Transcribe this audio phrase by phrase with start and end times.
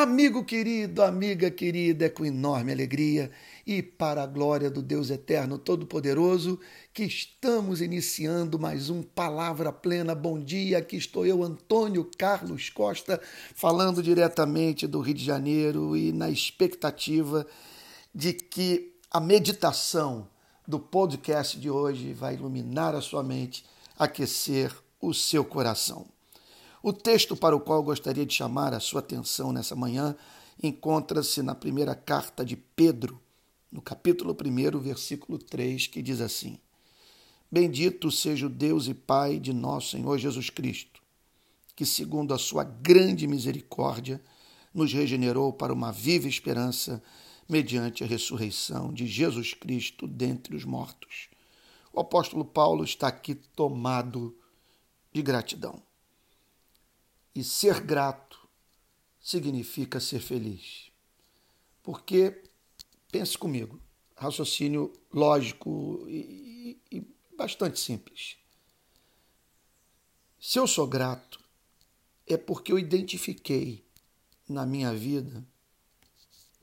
[0.00, 3.30] Amigo querido, amiga querida, é com enorme alegria
[3.66, 6.58] e para a glória do Deus Eterno Todo-Poderoso
[6.90, 10.14] que estamos iniciando mais um Palavra Plena.
[10.14, 13.20] Bom dia, aqui estou eu, Antônio Carlos Costa,
[13.54, 17.46] falando diretamente do Rio de Janeiro e na expectativa
[18.14, 20.26] de que a meditação
[20.66, 23.66] do podcast de hoje vai iluminar a sua mente,
[23.98, 26.06] aquecer o seu coração.
[26.82, 30.16] O texto para o qual gostaria de chamar a sua atenção nessa manhã
[30.62, 33.20] encontra-se na primeira carta de Pedro,
[33.70, 36.58] no capítulo 1, versículo 3, que diz assim:
[37.52, 41.02] Bendito seja o Deus e Pai de nosso Senhor Jesus Cristo,
[41.76, 44.18] que, segundo a sua grande misericórdia,
[44.72, 47.02] nos regenerou para uma viva esperança
[47.46, 51.28] mediante a ressurreição de Jesus Cristo dentre os mortos.
[51.92, 54.34] O apóstolo Paulo está aqui tomado
[55.12, 55.89] de gratidão.
[57.34, 58.48] E ser grato
[59.20, 60.90] significa ser feliz.
[61.82, 62.42] Porque,
[63.10, 63.80] pense comigo,
[64.16, 68.36] raciocínio lógico e, e, e bastante simples.
[70.40, 71.40] Se eu sou grato,
[72.26, 73.84] é porque eu identifiquei
[74.48, 75.44] na minha vida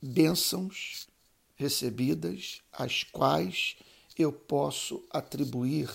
[0.00, 1.08] bênçãos
[1.56, 3.76] recebidas, as quais
[4.16, 5.90] eu posso atribuir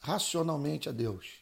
[0.00, 1.41] racionalmente a Deus.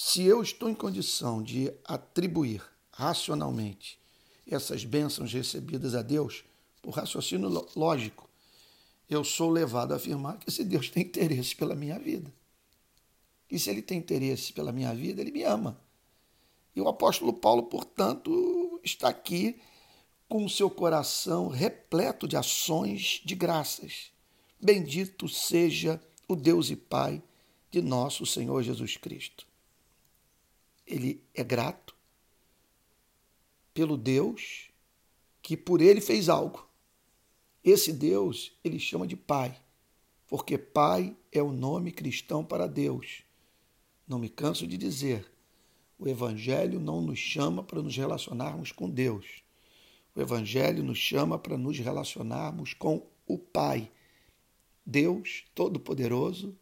[0.00, 3.98] Se eu estou em condição de atribuir racionalmente
[4.46, 6.44] essas bênçãos recebidas a Deus,
[6.80, 8.30] por raciocínio lógico,
[9.10, 12.32] eu sou levado a afirmar que esse Deus tem interesse pela minha vida.
[13.50, 15.76] E se ele tem interesse pela minha vida, ele me ama.
[16.76, 19.60] E o apóstolo Paulo, portanto, está aqui
[20.28, 24.12] com o seu coração repleto de ações de graças.
[24.60, 27.20] Bendito seja o Deus e Pai
[27.68, 29.47] de nosso Senhor Jesus Cristo
[30.88, 31.94] ele é grato
[33.74, 34.70] pelo Deus
[35.42, 36.66] que por ele fez algo.
[37.62, 39.60] Esse Deus ele chama de Pai,
[40.26, 43.22] porque Pai é o nome cristão para Deus.
[44.06, 45.30] Não me canso de dizer,
[45.98, 49.42] o Evangelho não nos chama para nos relacionarmos com Deus.
[50.14, 53.90] O Evangelho nos chama para nos relacionarmos com o Pai,
[54.84, 56.56] Deus Todo-Poderoso,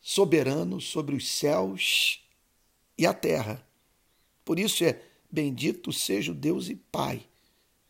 [0.00, 2.22] soberano sobre os céus
[2.98, 3.64] e a terra.
[4.44, 5.00] Por isso é
[5.30, 7.24] bendito seja o Deus e Pai.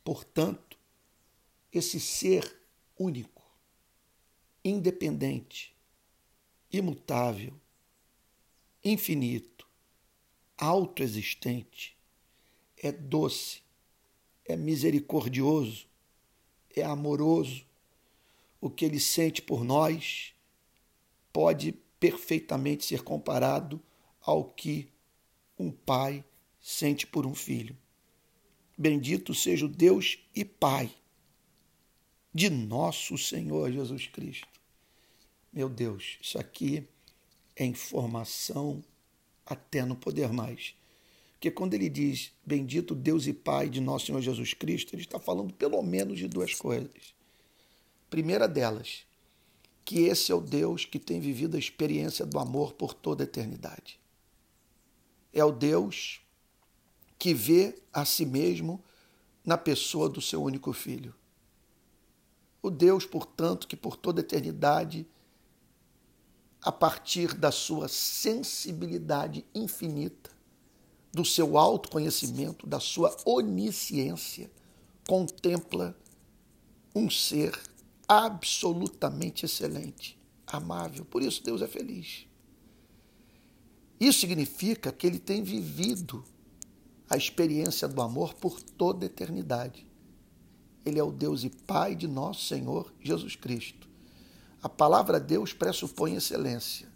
[0.04, 0.78] Portanto,
[1.72, 2.60] esse ser
[2.98, 3.42] único,
[4.64, 5.74] independente,
[6.70, 7.54] imutável,
[8.84, 9.66] infinito,
[10.56, 11.96] autoexistente,
[12.76, 13.62] é doce,
[14.44, 15.86] é misericordioso,
[16.74, 17.66] é amoroso.
[18.60, 20.34] O que ele sente por nós
[21.32, 23.80] pode perfeitamente ser comparado
[24.20, 24.88] ao que
[25.58, 26.24] um pai
[26.60, 27.76] sente por um filho.
[28.76, 30.90] Bendito seja o Deus e Pai
[32.32, 34.46] de nosso Senhor Jesus Cristo.
[35.52, 36.86] Meu Deus, isso aqui
[37.56, 38.84] é informação
[39.44, 40.74] até não poder mais.
[41.32, 45.18] Porque quando ele diz bendito Deus e Pai de nosso Senhor Jesus Cristo, ele está
[45.18, 47.14] falando pelo menos de duas coisas.
[48.08, 49.04] Primeira delas,
[49.84, 53.26] que esse é o Deus que tem vivido a experiência do amor por toda a
[53.26, 53.98] eternidade
[55.38, 56.20] é o Deus
[57.18, 58.82] que vê a si mesmo
[59.44, 61.14] na pessoa do seu único filho.
[62.62, 65.06] O Deus, portanto, que por toda a eternidade,
[66.60, 70.30] a partir da sua sensibilidade infinita,
[71.12, 74.50] do seu autoconhecimento, da sua onisciência,
[75.06, 75.96] contempla
[76.94, 77.58] um ser
[78.06, 81.04] absolutamente excelente, amável.
[81.04, 82.26] Por isso Deus é feliz.
[84.00, 86.24] Isso significa que ele tem vivido
[87.10, 89.86] a experiência do amor por toda a eternidade.
[90.84, 93.88] Ele é o Deus e Pai de nosso Senhor Jesus Cristo.
[94.62, 96.88] A palavra Deus pressupõe excelência.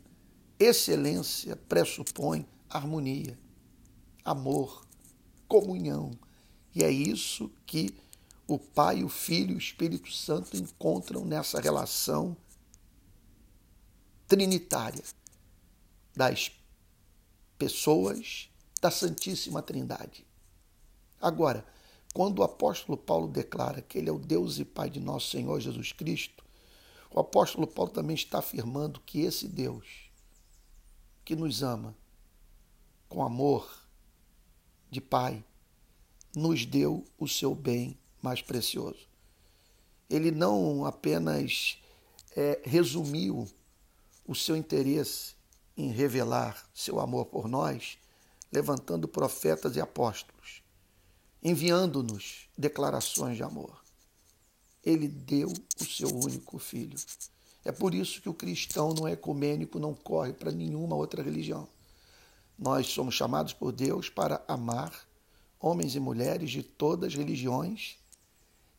[0.59, 3.39] Excelência pressupõe harmonia,
[4.25, 4.87] amor,
[5.49, 6.13] comunhão.
[6.75, 7.95] E é isso que
[8.47, 12.37] o Pai, o Filho e o Espírito Santo encontram nessa relação
[14.27, 15.03] trinitária
[16.15, 16.33] da
[17.63, 18.51] pessoas
[18.81, 20.27] da Santíssima Trindade.
[21.21, 21.65] Agora,
[22.13, 25.61] quando o apóstolo Paulo declara que ele é o Deus e Pai de nosso Senhor
[25.61, 26.45] Jesus Cristo,
[27.09, 30.11] o apóstolo Paulo também está afirmando que esse Deus,
[31.25, 31.97] que nos ama
[33.09, 33.73] com amor
[34.91, 35.45] de Pai,
[36.35, 39.07] nos deu o seu bem mais precioso.
[40.11, 41.79] Ele não apenas
[42.35, 43.49] é, resumiu
[44.27, 45.37] o seu interesse
[45.77, 47.99] em revelar seu amor por nós,
[48.53, 50.63] levantando profetas e apóstolos.
[51.43, 53.83] enviando-nos declarações de amor.
[54.85, 56.97] Ele deu o seu único filho.
[57.65, 61.69] É por isso que o cristão não é ecumênico, não corre para nenhuma outra religião.
[62.59, 64.93] Nós somos chamados por Deus para amar
[65.59, 67.97] homens e mulheres de todas as religiões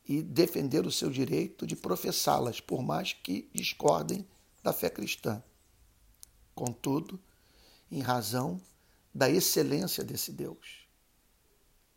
[0.06, 4.26] e defender o seu direito de professá-las, por mais que discordem
[4.62, 5.42] da fé cristã.
[6.56, 7.20] Contudo,
[7.92, 8.62] em razão
[9.14, 10.88] da excelência desse Deus,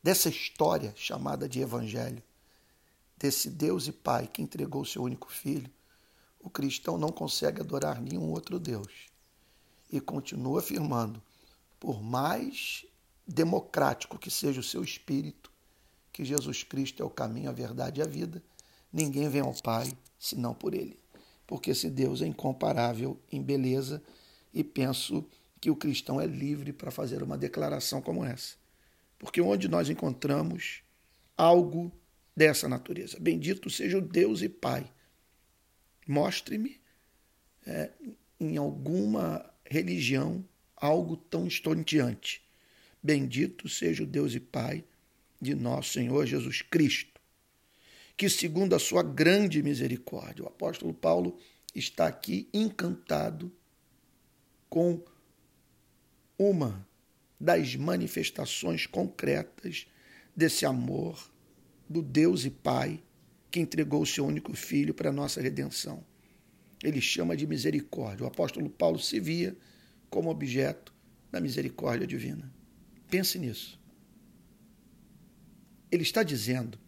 [0.03, 2.23] dessa história chamada de Evangelho,
[3.17, 5.71] desse Deus e Pai que entregou o seu único filho,
[6.41, 9.09] o cristão não consegue adorar nenhum outro Deus
[9.91, 11.23] e continua afirmando,
[11.81, 12.85] por mais
[13.27, 15.51] democrático que seja o seu espírito,
[16.13, 18.43] que Jesus Cristo é o caminho, a verdade e a vida,
[18.93, 20.99] ninguém vem ao Pai senão por Ele.
[21.47, 24.03] Porque esse Deus é incomparável em beleza
[24.57, 25.29] e penso
[25.61, 28.57] que o cristão é livre para fazer uma declaração como essa.
[29.19, 30.81] Porque onde nós encontramos
[31.37, 31.93] algo
[32.35, 34.91] dessa natureza, bendito seja o Deus e Pai.
[36.09, 36.81] Mostre-me
[37.67, 37.91] é,
[38.41, 40.43] em alguma religião
[40.75, 42.43] algo tão estonteante.
[43.03, 44.83] Bendito seja o Deus e Pai
[45.39, 47.21] de nosso Senhor Jesus Cristo,
[48.17, 51.39] que, segundo a sua grande misericórdia, o apóstolo Paulo
[51.75, 53.53] está aqui encantado
[54.69, 55.03] com
[56.39, 56.87] uma
[57.41, 59.87] das manifestações concretas
[60.35, 61.31] desse amor
[61.89, 63.03] do Deus e Pai
[63.51, 66.05] que entregou o seu único filho para a nossa redenção.
[66.83, 68.25] Ele chama de misericórdia.
[68.25, 69.57] O apóstolo Paulo se via
[70.11, 70.93] como objeto
[71.31, 72.53] da misericórdia divina.
[73.09, 73.81] Pense nisso.
[75.91, 76.79] Ele está dizendo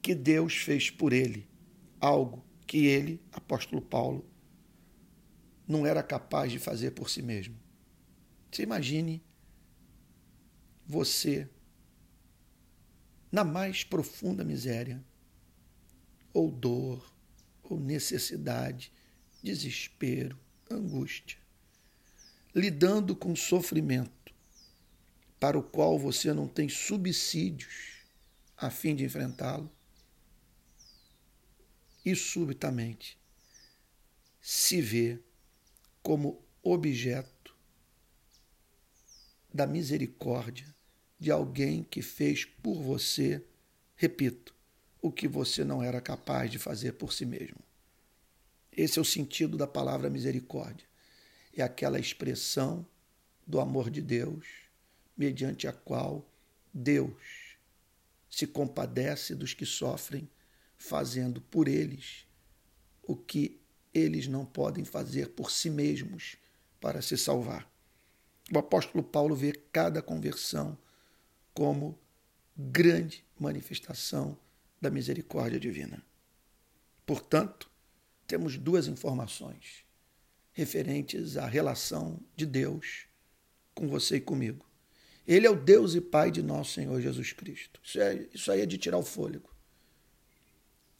[0.00, 1.46] que Deus fez por ele
[2.00, 4.24] algo que ele, apóstolo Paulo,
[5.70, 7.56] não era capaz de fazer por si mesmo.
[8.50, 9.22] Você imagine
[10.84, 11.48] você
[13.30, 15.04] na mais profunda miséria,
[16.34, 17.14] ou dor,
[17.62, 18.92] ou necessidade,
[19.40, 20.36] desespero,
[20.68, 21.38] angústia,
[22.52, 24.34] lidando com sofrimento
[25.38, 28.04] para o qual você não tem subsídios
[28.56, 29.70] a fim de enfrentá-lo,
[32.04, 33.16] e subitamente
[34.40, 35.22] se vê
[36.02, 37.54] como objeto
[39.52, 40.74] da misericórdia
[41.18, 43.44] de alguém que fez por você,
[43.96, 44.54] repito,
[45.02, 47.58] o que você não era capaz de fazer por si mesmo.
[48.72, 50.86] Esse é o sentido da palavra misericórdia.
[51.54, 52.86] É aquela expressão
[53.46, 54.46] do amor de Deus
[55.16, 56.26] mediante a qual
[56.72, 57.56] Deus
[58.30, 60.30] se compadece dos que sofrem,
[60.78, 62.26] fazendo por eles
[63.02, 63.59] o que
[63.92, 66.36] eles não podem fazer por si mesmos
[66.80, 67.70] para se salvar.
[68.52, 70.76] O apóstolo Paulo vê cada conversão
[71.54, 71.98] como
[72.56, 74.36] grande manifestação
[74.80, 76.02] da misericórdia divina.
[77.06, 77.70] Portanto,
[78.26, 79.84] temos duas informações
[80.52, 83.06] referentes à relação de Deus
[83.74, 84.66] com você e comigo.
[85.26, 87.80] Ele é o Deus e Pai de nosso Senhor Jesus Cristo.
[87.84, 89.50] Isso, é, isso aí é de tirar o fôlego.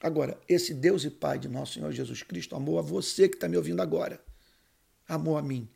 [0.00, 3.46] Agora, esse Deus e Pai de nosso Senhor Jesus Cristo amou a você que está
[3.46, 4.24] me ouvindo agora.
[5.06, 5.68] Amou a mim.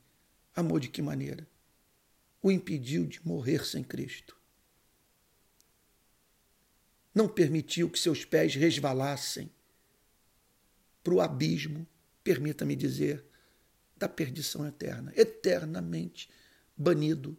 [0.57, 1.47] Amou de que maneira?
[2.41, 4.37] O impediu de morrer sem Cristo.
[7.15, 9.51] Não permitiu que seus pés resvalassem
[11.03, 11.87] para o abismo,
[12.23, 13.25] permita-me dizer,
[13.97, 16.31] da perdição eterna, eternamente
[16.77, 17.37] banido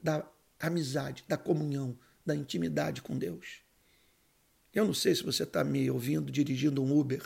[0.00, 0.26] da
[0.60, 3.62] amizade, da comunhão, da intimidade com Deus.
[4.74, 7.22] Eu não sei se você está me ouvindo dirigindo um Uber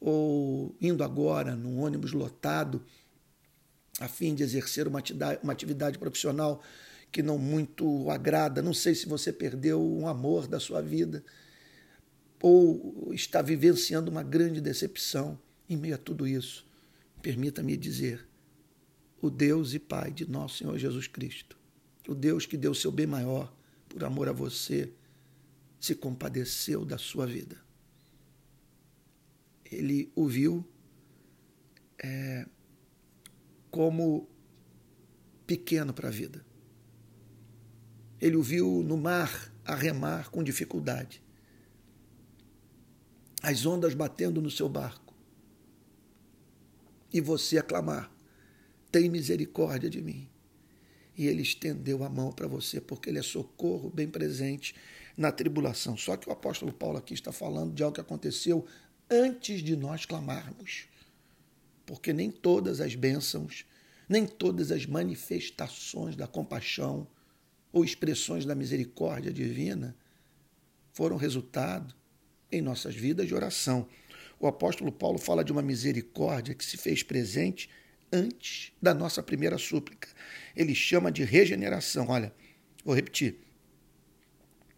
[0.00, 2.84] ou indo agora num ônibus lotado
[4.00, 6.62] a fim de exercer uma atividade, uma atividade profissional
[7.10, 8.62] que não muito agrada.
[8.62, 11.24] Não sei se você perdeu um amor da sua vida
[12.40, 16.64] ou está vivenciando uma grande decepção em meio a tudo isso.
[17.20, 18.24] Permita-me dizer,
[19.20, 21.58] o Deus e Pai de nosso Senhor Jesus Cristo
[22.08, 23.52] o Deus que deu o seu bem maior
[23.88, 24.90] por amor a você,
[25.78, 27.56] se compadeceu da sua vida.
[29.64, 30.66] Ele o viu
[32.02, 32.46] é,
[33.70, 34.28] como
[35.46, 36.44] pequeno para a vida.
[38.20, 41.22] Ele o viu no mar a remar com dificuldade.
[43.42, 45.14] As ondas batendo no seu barco.
[47.12, 48.10] E você a clamar:
[48.90, 50.28] Tem misericórdia de mim
[51.18, 54.72] e ele estendeu a mão para você, porque ele é socorro bem presente
[55.18, 55.96] na tribulação.
[55.96, 58.64] Só que o apóstolo Paulo aqui está falando de algo que aconteceu
[59.10, 60.86] antes de nós clamarmos.
[61.84, 63.66] Porque nem todas as bênçãos,
[64.08, 67.08] nem todas as manifestações da compaixão
[67.72, 69.96] ou expressões da misericórdia divina
[70.92, 71.92] foram resultado
[72.50, 73.88] em nossas vidas de oração.
[74.38, 77.68] O apóstolo Paulo fala de uma misericórdia que se fez presente
[78.12, 80.08] antes da nossa primeira súplica.
[80.54, 82.06] Ele chama de regeneração.
[82.08, 82.32] Olha,
[82.84, 83.47] vou repetir.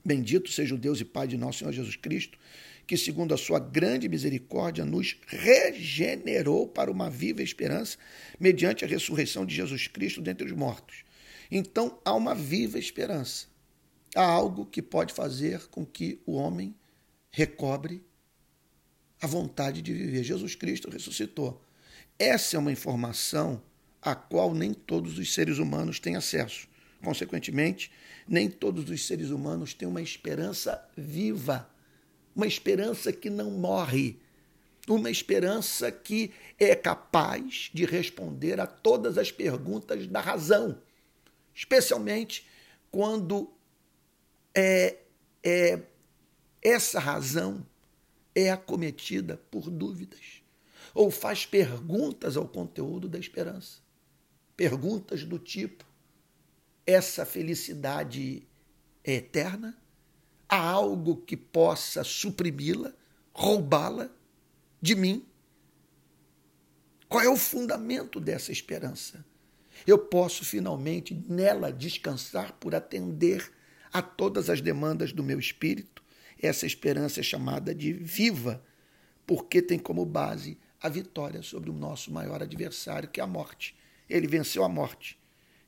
[0.04, 2.38] Bendito seja o Deus e Pai de nosso Senhor Jesus Cristo,
[2.87, 7.97] que, segundo a sua grande misericórdia, nos regenerou para uma viva esperança
[8.38, 11.04] mediante a ressurreição de Jesus Cristo dentre os mortos.
[11.50, 13.47] Então, há uma viva esperança.
[14.14, 16.75] Há algo que pode fazer com que o homem
[17.30, 18.02] recobre
[19.21, 20.25] a vontade de viver.
[20.25, 21.62] Jesus Cristo ressuscitou.
[22.19, 23.62] Essa é uma informação
[24.02, 26.69] a qual nem todos os seres humanos têm acesso.
[27.02, 27.90] Consequentemente,
[28.28, 31.69] nem todos os seres humanos têm uma esperança viva,
[32.35, 34.21] uma esperança que não morre,
[34.87, 40.80] uma esperança que é capaz de responder a todas as perguntas da razão,
[41.54, 42.47] especialmente
[42.90, 43.50] quando
[44.54, 44.99] é,
[45.42, 45.80] é
[46.62, 47.66] essa razão
[48.35, 50.42] é acometida por dúvidas
[50.95, 53.78] ou faz perguntas ao conteúdo da esperança.
[54.57, 55.85] Perguntas do tipo:
[56.90, 58.47] essa felicidade
[59.04, 59.76] é eterna?
[60.49, 62.92] Há algo que possa suprimi-la,
[63.32, 64.11] roubá-la
[64.80, 65.25] de mim?
[67.09, 69.25] Qual é o fundamento dessa esperança?
[69.87, 73.50] Eu posso finalmente nela descansar por atender
[73.92, 76.02] a todas as demandas do meu espírito?
[76.40, 78.62] Essa esperança é chamada de viva,
[79.26, 83.76] porque tem como base a vitória sobre o nosso maior adversário, que é a morte.
[84.09, 85.19] Ele venceu a morte.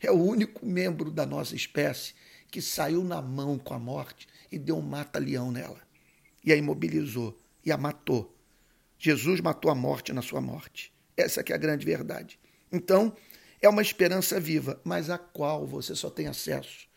[0.03, 2.15] É o único membro da nossa espécie
[2.51, 5.81] que saiu na mão com a morte e deu um mata-leão nela.
[6.45, 8.37] E a imobilizou e a matou.
[8.99, 10.93] Jesus matou a morte na sua morte.
[11.17, 12.39] Essa que é a grande verdade.
[12.71, 13.17] Então,
[13.61, 16.89] é uma esperança viva, mas a qual você só tem acesso.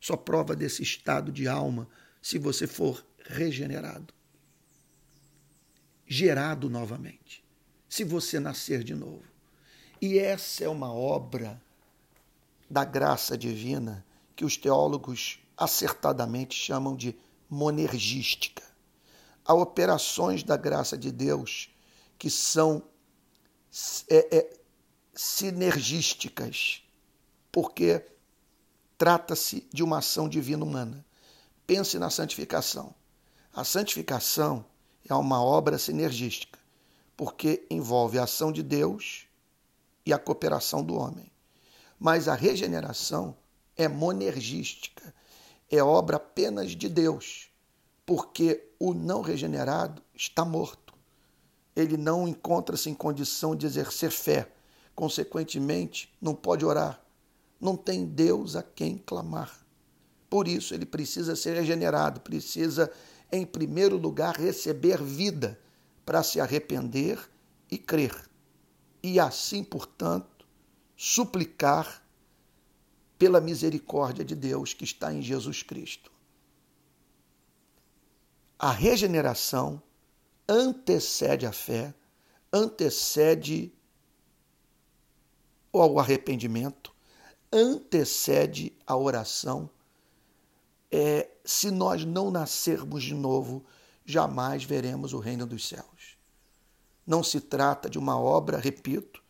[0.00, 1.88] Só prova desse estado de alma
[2.22, 4.14] se você for regenerado,
[6.06, 7.44] gerado novamente
[7.88, 9.24] se você nascer de novo.
[10.00, 11.60] E essa é uma obra
[12.68, 14.04] da graça divina
[14.34, 17.16] que os teólogos acertadamente chamam de
[17.48, 18.62] monergística.
[19.44, 21.70] Há operações da graça de Deus
[22.18, 22.82] que são
[24.08, 24.56] é, é,
[25.14, 26.82] sinergísticas,
[27.52, 28.04] porque
[28.98, 31.04] trata-se de uma ação divina humana.
[31.66, 32.94] Pense na santificação.
[33.52, 34.64] A santificação
[35.08, 36.58] é uma obra sinergística
[37.16, 39.26] porque envolve a ação de Deus
[40.04, 41.32] e a cooperação do homem.
[41.98, 43.36] Mas a regeneração
[43.76, 45.14] é monergística,
[45.70, 47.48] é obra apenas de Deus,
[48.04, 50.94] porque o não regenerado está morto.
[51.74, 54.50] Ele não encontra-se em condição de exercer fé,
[54.94, 57.02] consequentemente, não pode orar,
[57.60, 59.64] não tem Deus a quem clamar.
[60.28, 62.90] Por isso, ele precisa ser regenerado, precisa,
[63.30, 65.58] em primeiro lugar, receber vida
[66.04, 67.18] para se arrepender
[67.70, 68.14] e crer,
[69.02, 70.35] e assim, portanto,
[70.96, 72.02] suplicar
[73.18, 76.10] pela misericórdia de Deus que está em Jesus Cristo.
[78.58, 79.82] A regeneração
[80.48, 81.94] antecede a fé,
[82.52, 83.72] antecede
[85.72, 86.94] o arrependimento,
[87.52, 89.68] antecede a oração.
[90.90, 93.64] É, se nós não nascermos de novo,
[94.04, 96.16] jamais veremos o reino dos céus.
[97.06, 99.22] Não se trata de uma obra, repito,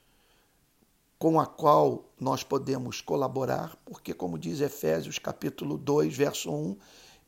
[1.19, 6.77] com a qual nós podemos colaborar, porque, como diz Efésios capítulo 2, verso 1,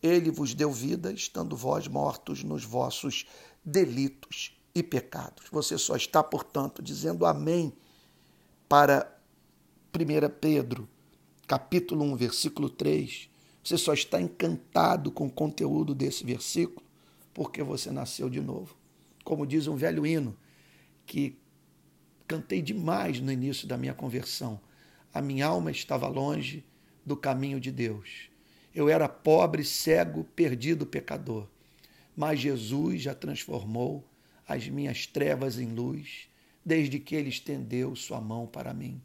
[0.02, 3.26] ele vos deu vida, estando vós mortos nos vossos
[3.64, 5.46] delitos e pecados.
[5.50, 7.72] Você só está, portanto, dizendo amém
[8.68, 9.18] para
[9.94, 10.88] 1 Pedro,
[11.46, 13.30] capítulo 1, versículo 3.
[13.64, 16.88] Você só está encantado com o conteúdo desse versículo
[17.38, 18.76] porque você nasceu de novo.
[19.24, 20.36] Como diz um velho hino
[21.06, 21.38] que
[22.28, 24.60] cantei demais no início da minha conversão.
[25.12, 26.62] A minha alma estava longe
[27.04, 28.28] do caminho de Deus.
[28.74, 31.48] Eu era pobre, cego, perdido, pecador.
[32.14, 34.06] Mas Jesus já transformou
[34.46, 36.28] as minhas trevas em luz,
[36.64, 39.00] desde que ele estendeu sua mão para mim.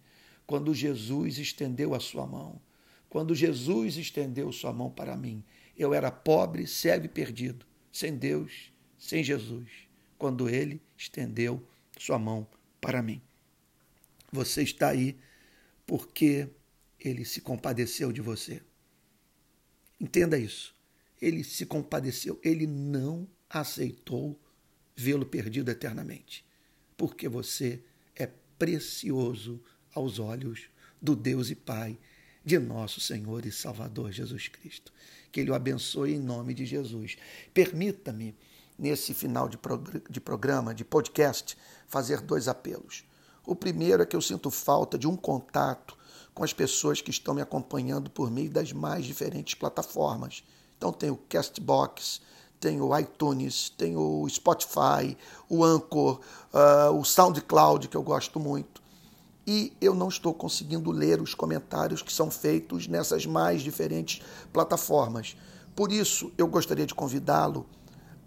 [0.45, 2.61] Quando Jesus estendeu a sua mão,
[3.09, 5.41] quando Jesus estendeu sua mão para mim,
[5.77, 9.69] eu era pobre, cego e perdido sem Deus, sem Jesus,
[10.17, 11.63] quando ele estendeu
[11.97, 12.47] sua mão
[12.83, 13.21] para mim.
[14.31, 15.17] Você está aí
[15.87, 16.49] porque
[16.99, 18.61] ele se compadeceu de você.
[19.99, 20.75] Entenda isso.
[21.21, 24.37] Ele se compadeceu, ele não aceitou
[24.95, 26.45] vê-lo perdido eternamente,
[26.97, 27.81] porque você
[28.15, 28.27] é
[28.59, 29.63] precioso
[29.93, 30.69] aos olhos
[31.01, 31.97] do Deus e Pai
[32.43, 34.91] de nosso Senhor e Salvador Jesus Cristo.
[35.31, 37.17] Que Ele o abençoe em nome de Jesus.
[37.53, 38.35] Permita-me,
[38.77, 39.57] nesse final de,
[40.09, 43.03] de programa, de podcast, fazer dois apelos.
[43.45, 45.97] O primeiro é que eu sinto falta de um contato
[46.33, 50.43] com as pessoas que estão me acompanhando por meio das mais diferentes plataformas.
[50.77, 52.21] Então tem o Castbox,
[52.59, 55.17] tem o iTunes, tem o Spotify,
[55.49, 56.19] o Anchor,
[56.53, 58.81] uh, o SoundCloud, que eu gosto muito.
[59.45, 64.21] E eu não estou conseguindo ler os comentários que são feitos nessas mais diferentes
[64.53, 65.35] plataformas.
[65.75, 67.65] Por isso, eu gostaria de convidá-lo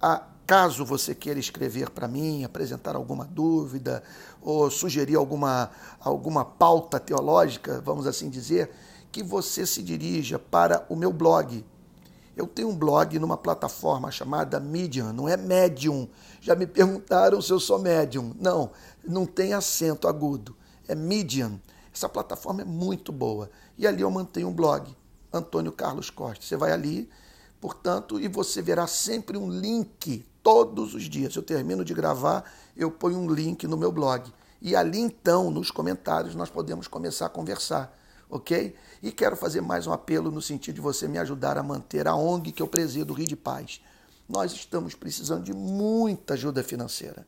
[0.00, 4.03] a Caso você queira escrever para mim, apresentar alguma dúvida
[4.41, 8.71] ou sugerir alguma, alguma pauta teológica, vamos assim dizer,
[9.11, 11.65] que você se dirija para o meu blog.
[12.37, 16.07] Eu tenho um blog numa plataforma chamada Medium, não é Medium.
[16.41, 18.33] Já me perguntaram se eu sou Medium.
[18.38, 18.71] Não,
[19.03, 20.55] não tem acento agudo.
[20.87, 21.59] É Medium.
[21.93, 23.50] Essa plataforma é muito boa.
[23.76, 24.95] E ali eu mantenho um blog,
[25.33, 26.45] Antônio Carlos Costa.
[26.45, 27.09] Você vai ali,
[27.61, 31.35] portanto, e você verá sempre um link todos os dias.
[31.35, 32.45] Eu termino de gravar,
[32.77, 34.33] eu ponho um link no meu blog.
[34.61, 37.97] E ali então, nos comentários, nós podemos começar a conversar,
[38.31, 38.75] ok?
[39.03, 42.15] E quero fazer mais um apelo no sentido de você me ajudar a manter a
[42.15, 43.81] ONG que eu presido, Rio de Paz.
[44.29, 47.27] Nós estamos precisando de muita ajuda financeira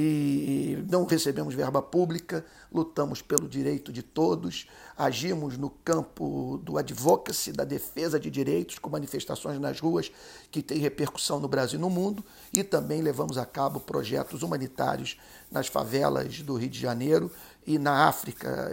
[0.00, 7.50] e não recebemos verba pública, lutamos pelo direito de todos, agimos no campo do advocacy,
[7.50, 10.12] da defesa de direitos, com manifestações nas ruas
[10.52, 12.24] que têm repercussão no Brasil e no mundo,
[12.54, 15.18] e também levamos a cabo projetos humanitários
[15.50, 17.28] nas favelas do Rio de Janeiro
[17.66, 18.70] e na África,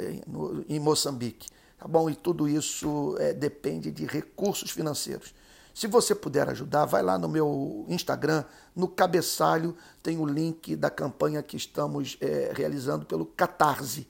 [0.70, 1.48] em Moçambique.
[1.80, 2.08] Tá bom?
[2.08, 5.34] E tudo isso é, depende de recursos financeiros.
[5.76, 10.90] Se você puder ajudar, vai lá no meu Instagram, no cabeçalho tem o link da
[10.90, 14.08] campanha que estamos é, realizando pelo Catarse.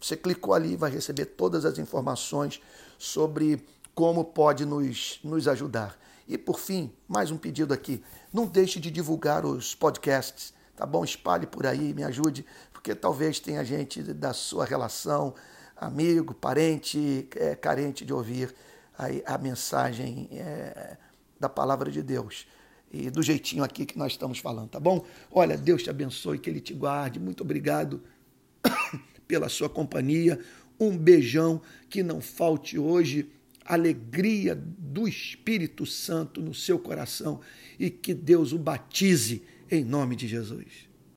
[0.00, 2.62] Você clicou ali vai receber todas as informações
[2.96, 3.62] sobre
[3.94, 5.98] como pode nos, nos ajudar.
[6.26, 8.02] E por fim, mais um pedido aqui:
[8.32, 11.04] não deixe de divulgar os podcasts, tá bom?
[11.04, 15.34] Espalhe por aí, me ajude, porque talvez tenha gente da sua relação,
[15.76, 18.54] amigo, parente, é, carente de ouvir
[18.96, 20.96] a, a mensagem é,
[21.42, 22.46] da palavra de Deus.
[22.92, 25.04] E do jeitinho aqui que nós estamos falando, tá bom?
[25.30, 27.18] Olha, Deus te abençoe, que Ele te guarde.
[27.18, 28.00] Muito obrigado
[29.26, 30.38] pela sua companhia.
[30.78, 33.28] Um beijão, que não falte hoje
[33.64, 37.40] alegria do Espírito Santo no seu coração
[37.78, 40.91] e que Deus o batize em nome de Jesus.